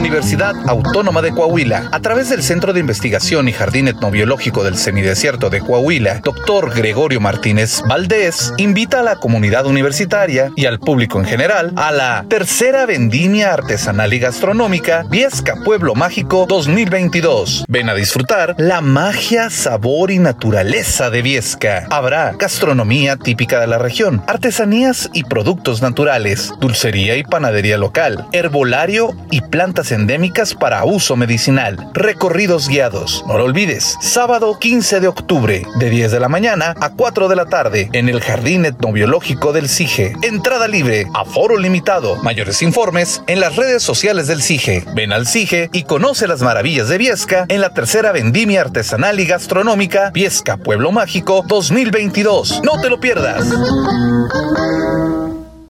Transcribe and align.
Universidad 0.00 0.56
Autónoma 0.66 1.20
de 1.20 1.30
Coahuila, 1.30 1.90
a 1.92 2.00
través 2.00 2.30
del 2.30 2.42
Centro 2.42 2.72
de 2.72 2.80
Investigación 2.80 3.48
y 3.48 3.52
Jardín 3.52 3.86
Etnobiológico 3.86 4.64
del 4.64 4.78
Semidesierto 4.78 5.50
de 5.50 5.60
Coahuila, 5.60 6.20
doctor 6.24 6.74
Gregorio 6.74 7.20
Martínez 7.20 7.82
Valdés, 7.86 8.54
invita 8.56 9.00
a 9.00 9.02
la 9.02 9.16
comunidad 9.16 9.66
universitaria 9.66 10.52
y 10.56 10.64
al 10.64 10.80
público 10.80 11.18
en 11.18 11.26
general 11.26 11.74
a 11.76 11.92
la 11.92 12.24
tercera 12.28 12.86
vendimia 12.86 13.52
artesanal 13.52 14.14
y 14.14 14.20
gastronómica 14.20 15.04
Viesca 15.06 15.56
Pueblo 15.62 15.94
Mágico 15.94 16.46
2022. 16.48 17.66
Ven 17.68 17.90
a 17.90 17.94
disfrutar 17.94 18.54
la 18.56 18.80
magia, 18.80 19.50
sabor 19.50 20.10
y 20.10 20.18
naturaleza 20.18 21.10
de 21.10 21.20
Viesca. 21.20 21.86
Habrá 21.90 22.32
gastronomía 22.38 23.16
típica 23.16 23.60
de 23.60 23.66
la 23.66 23.76
región, 23.76 24.22
artesanías 24.26 25.10
y 25.12 25.24
productos 25.24 25.82
naturales, 25.82 26.54
dulcería 26.58 27.16
y 27.16 27.22
panadería 27.22 27.76
local, 27.76 28.26
herbolario 28.32 29.14
y 29.30 29.42
plantas 29.42 29.89
endémicas 29.92 30.54
para 30.54 30.84
uso 30.84 31.16
medicinal, 31.16 31.90
recorridos 31.92 32.68
guiados. 32.68 33.24
No 33.26 33.38
lo 33.38 33.44
olvides, 33.44 33.96
sábado 34.00 34.58
15 34.58 35.00
de 35.00 35.08
octubre, 35.08 35.66
de 35.78 35.90
10 35.90 36.12
de 36.12 36.20
la 36.20 36.28
mañana 36.28 36.74
a 36.80 36.90
4 36.90 37.28
de 37.28 37.36
la 37.36 37.46
tarde, 37.46 37.88
en 37.92 38.08
el 38.08 38.20
Jardín 38.20 38.64
Etnobiológico 38.64 39.52
del 39.52 39.68
CIGE. 39.68 40.14
Entrada 40.22 40.68
libre, 40.68 41.06
aforo 41.14 41.56
limitado. 41.56 42.16
Mayores 42.22 42.62
informes 42.62 43.22
en 43.26 43.40
las 43.40 43.56
redes 43.56 43.82
sociales 43.82 44.26
del 44.26 44.42
CIGE. 44.42 44.84
Ven 44.94 45.12
al 45.12 45.26
CIGE 45.26 45.70
y 45.72 45.84
conoce 45.84 46.26
las 46.26 46.42
maravillas 46.42 46.88
de 46.88 46.98
Viesca 46.98 47.46
en 47.48 47.60
la 47.60 47.74
tercera 47.74 48.12
vendimia 48.12 48.60
artesanal 48.60 49.20
y 49.20 49.26
gastronómica 49.26 50.10
Viesca 50.10 50.56
Pueblo 50.56 50.92
Mágico 50.92 51.44
2022. 51.46 52.62
No 52.64 52.80
te 52.80 52.90
lo 52.90 53.00
pierdas. 53.00 53.44